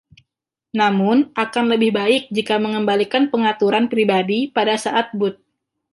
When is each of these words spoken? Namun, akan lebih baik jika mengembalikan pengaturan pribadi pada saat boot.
Namun, 0.81 1.17
akan 1.43 1.65
lebih 1.77 1.91
baik 1.99 2.23
jika 2.37 2.55
mengembalikan 2.63 3.23
pengaturan 3.33 3.85
pribadi 3.93 4.39
pada 4.55 4.73
saat 4.83 5.07
boot. 5.19 5.35